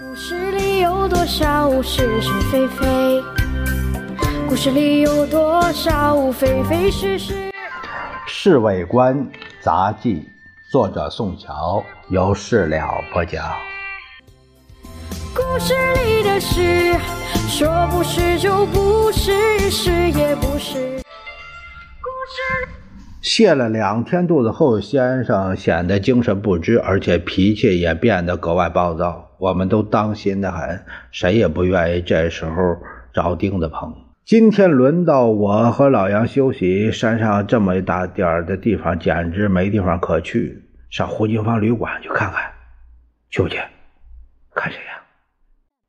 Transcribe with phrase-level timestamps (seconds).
[0.00, 3.22] 故事里有多少是是非非？
[4.48, 7.34] 故事里有多少非非是是？
[8.26, 9.28] 《侍卫官
[9.60, 10.14] 杂记》，
[10.72, 13.44] 作者宋乔，由事了不讲。
[15.34, 15.74] 故事
[16.06, 16.94] 里的事，
[17.46, 21.02] 说不是就不是，是也不是。
[22.00, 22.68] 故事。
[23.22, 29.28] 泻了两天肚子后，先生显得精神不支，而且脾气也变得格外暴躁。
[29.42, 32.78] 我们都当心的很，谁也不愿意这时候
[33.12, 33.92] 找钉子碰。
[34.24, 40.62] 今天轮到我和老杨休息，山上这么一大点儿的地方，简直没地方可去。
[40.90, 42.52] 上胡金芳旅馆去看看，
[43.30, 43.58] 去不去？
[44.54, 45.02] 看谁呀？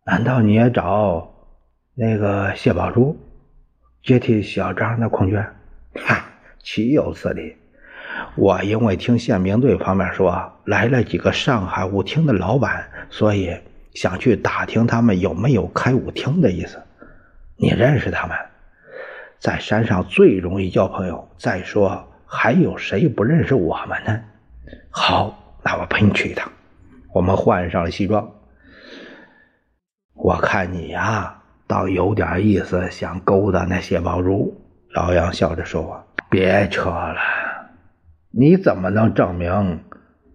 [0.08, 1.32] 难道你也找
[1.94, 3.16] 那个谢宝珠
[4.02, 5.38] 接替小张的空缺？
[5.94, 6.26] 哈，
[6.64, 7.56] 岂有此理！
[8.36, 13.56] 我因为听宪兵队方面说来了几个上海舞厅的老板，所以
[13.94, 16.82] 想去打听他们有没有开舞厅的意思。
[17.58, 18.38] 你认识他们，
[19.40, 21.30] 在山上最容易交朋友。
[21.38, 24.20] 再说，还有谁不认识我们呢？
[24.90, 26.52] 好，那我陪你去一趟。
[27.14, 28.28] 我们换上了西装。
[30.16, 34.60] 我看你呀，倒有点意思，想勾搭那谢宝珠。
[34.94, 37.18] 老杨笑着说：“别扯了。”
[38.36, 39.84] 你怎么能证明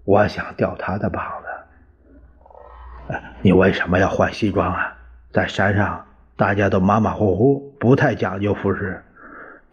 [0.04, 1.20] 我想吊他的膀
[3.08, 3.16] 子？
[3.42, 4.94] 你为什么要换西装啊？
[5.32, 9.02] 在山上大家都马马虎虎，不太讲究服饰，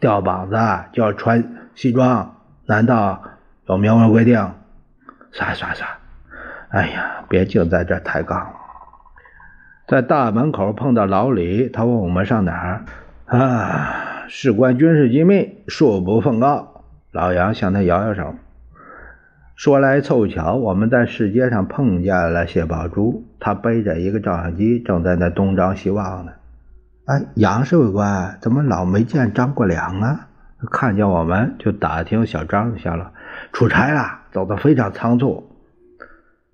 [0.00, 0.56] 吊膀子
[0.92, 3.22] 就要穿西装，难道
[3.66, 4.50] 有明文规定？
[5.30, 5.88] 算算算！
[6.70, 8.52] 哎呀，别净在这抬杠。
[9.86, 12.84] 在大门口碰到老李，他问我们上哪儿？
[13.26, 16.75] 啊，事关军事机密，恕不奉告。
[17.16, 18.34] 老杨向他摇摇手，
[19.54, 26.32] 说来凑巧，我们在市街上碰见了谢宝珠，他背着一个照相机，正在那东张西望呢。
[27.06, 30.28] 哎，杨侍卫官怎么老没见张国良啊？
[30.70, 33.12] 看见我们就打听小张去了，
[33.50, 35.50] 出差了，走得非常仓促，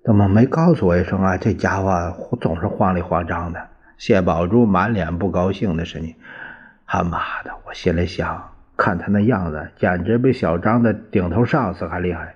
[0.05, 1.35] 怎么没告诉我一声啊？
[1.35, 3.67] 这家伙总是慌里慌张的。
[3.97, 6.15] 谢宝珠满脸不高兴的声音
[6.87, 8.52] ：“他妈的！”我心里想。
[8.83, 12.35] 看他那样子，简直比小张的顶头上司还厉害。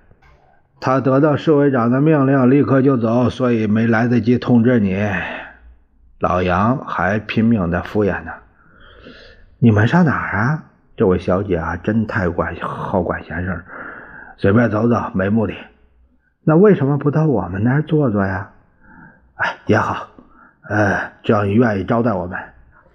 [0.79, 4.97] 他得到侍卫长的命令，立刻就走，所以没来得及通知你。
[6.19, 8.31] 老杨还拼命的敷衍呢。
[9.59, 10.63] 你们上哪儿啊？
[10.95, 13.65] 这位小姐啊，真太管好管闲事，
[14.37, 15.53] 随便走走，没目的。
[16.45, 18.51] 那为什么不到我们那儿坐坐呀？
[19.35, 20.07] 哎，也好，
[20.69, 22.39] 呃，只要你愿意招待我们。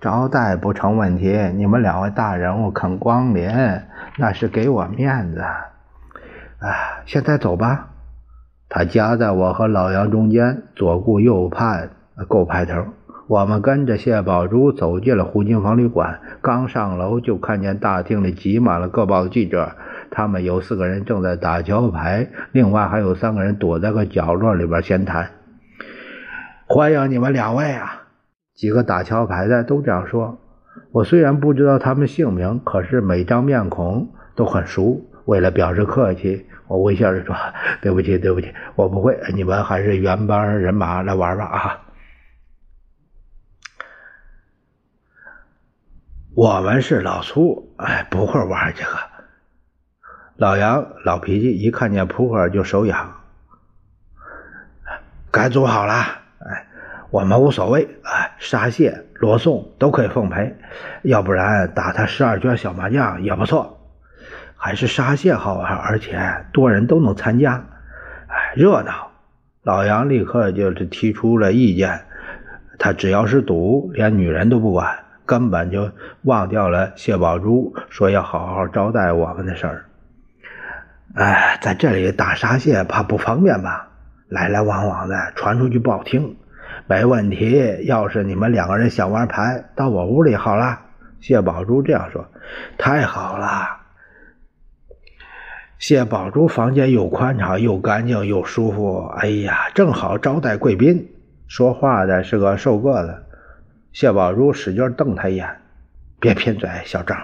[0.03, 3.49] 招待不成问题，你们两位大人物肯光临，
[4.19, 5.39] 那是给我面子。
[5.39, 6.69] 啊，
[7.07, 7.91] 现在走吧。
[8.69, 11.91] 他夹在我和老杨中间，左顾右盼，
[12.27, 12.85] 够派头。
[13.29, 19.71] 我们跟着谢宝珠走进了胡金房旅馆，刚上楼就看见大厅里挤满了各报的记者，
[20.11, 25.31] 他们有四个人正在打桥牌，另外还有三个人躲在个角落里边闲谈。
[26.67, 28.02] 欢迎你们两位啊！
[28.55, 30.39] 几个打桥牌的都这样说。
[30.91, 35.09] 我虽然不知道他们姓名，可是每张面孔都很熟。
[35.25, 37.35] 为了表示客气，我微笑着说
[37.81, 39.19] ：“对不起，对不起，我不会。
[39.35, 41.81] 你们还是原班人马来玩吧。”啊，
[46.35, 48.91] 我们是老粗，哎，不会玩这个。
[50.37, 53.21] 老杨老脾气，一看见扑克就手痒。
[55.31, 56.22] 该组好了，
[57.13, 60.57] 我们无所谓，哎，沙蟹、罗宋都可以奉陪，
[61.03, 63.79] 要不然打他十二圈小麻将也不错。
[64.57, 66.19] 还是沙蟹好玩，而且
[66.55, 67.67] 多人都能参加，
[68.29, 69.11] 哎，热闹。
[69.63, 72.01] 老杨立刻就是提出了意见，
[72.79, 75.91] 他只要是赌，连女人都不管，根本就
[76.23, 79.85] 忘掉了谢宝珠说要好好招待我们的事儿。
[81.15, 83.91] 哎，在这里打沙蟹怕不方便吧？
[84.31, 86.37] 来来往往的，传出去不好听。
[86.87, 90.81] 没问题，要是你们两个人想玩牌，到我屋里好了。
[91.21, 92.27] 谢宝珠这样说，
[92.77, 93.47] 太好了。
[95.79, 101.09] 谢宝珠房间又宽敞又干净又舒服，哎呀，正好招待贵宾。
[101.49, 103.23] 说话的是个瘦个子，
[103.93, 105.49] 谢宝珠使劲瞪他一眼，
[106.21, 107.17] 别贫嘴，小张。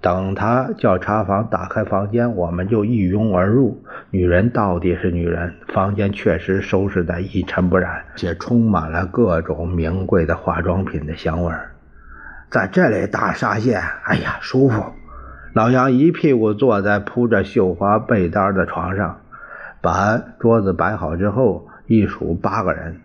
[0.00, 3.82] 等他叫茶房打开房间，我们就一拥而入。
[4.10, 11.72] 女人到底是女人，房间确实收拾得一尘不染，且充满了各种名贵的化妆品的香味儿。
[12.48, 14.92] 在这里大沙县，哎呀，舒服！
[15.52, 19.20] 老杨一屁股坐在铺着绣花被单的床上，
[19.80, 23.00] 把桌子摆好之后，一数八个人。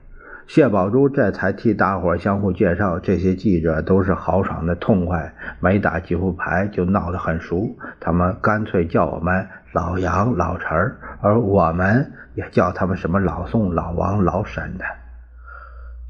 [0.53, 7.74] 谢宝珠这才替大伙相互介绍，这些记者都是豪爽的痛快，没打几副牌就闹得很熟。
[8.01, 10.69] 他们干脆叫我们老杨、老陈
[11.21, 14.83] 而我们也叫他们什么老宋、老王、老沈的。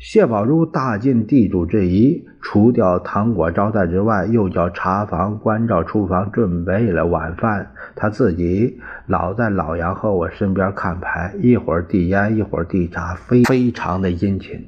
[0.04, 7.72] 谢宝珠大尽地主之谊，除掉糖果招待之外，又叫茶房关照厨房准备了晚饭。
[7.96, 14.66] 他自己老在老杨和我身边看牌，一会儿递烟，一会儿递茶，非非常的殷勤。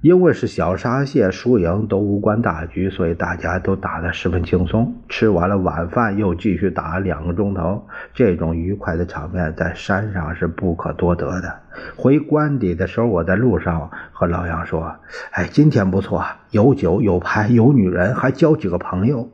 [0.00, 4.94] 因为是小沙蟹，输赢都无关大局，所以大家都打得十分轻松。
[5.08, 7.84] 吃完了晚饭，又继续打两个钟头。
[8.14, 11.58] 这种愉快的场面在山上是不可多得的。
[11.96, 14.94] 回官邸的时候，我在路上和老杨说
[15.32, 19.28] ：“哎，今天不错，有酒有牌有女人，还交几个朋友。”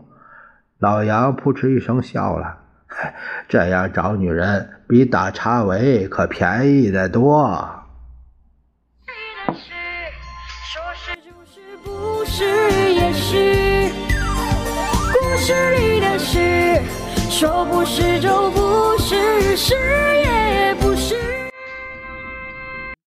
[0.81, 2.56] 老杨扑哧一声笑了
[3.49, 7.69] ：“这样找女人比打茶围可便宜得多。”
[12.26, 12.44] 是
[12.93, 13.91] 也是，
[15.12, 16.82] 故事里的事，
[17.31, 20.33] 说不是就不是，是。